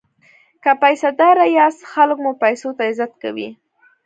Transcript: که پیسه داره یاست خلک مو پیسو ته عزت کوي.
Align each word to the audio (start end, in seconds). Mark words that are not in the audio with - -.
که 0.63 0.71
پیسه 0.81 1.11
داره 1.19 1.45
یاست 1.57 1.81
خلک 1.93 2.17
مو 2.23 2.31
پیسو 2.43 2.69
ته 2.77 2.83
عزت 2.89 3.11
کوي. 3.21 3.49